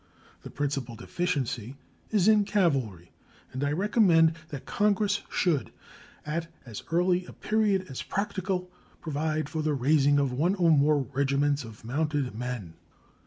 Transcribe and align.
The 0.41 0.49
principal 0.49 0.95
deficiency 0.95 1.75
is 2.09 2.27
in 2.27 2.43
cavalry, 2.43 3.11
and 3.53 3.63
I 3.63 3.71
recommend 3.71 4.33
that 4.49 4.65
Congress 4.65 5.21
should, 5.29 5.71
at 6.25 6.47
as 6.65 6.81
early 6.91 7.27
a 7.27 7.33
period 7.33 7.85
as 7.87 8.01
practicable, 8.01 8.71
provide 8.99 9.47
for 9.47 9.61
the 9.61 9.75
raising 9.75 10.17
of 10.17 10.33
one 10.33 10.55
or 10.55 10.71
more 10.71 11.03
regiments 11.13 11.63
of 11.63 11.85
mounted 11.85 12.33
men. 12.33 12.73